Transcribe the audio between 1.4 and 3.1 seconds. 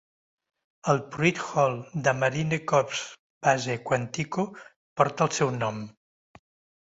Hall de Marine Corps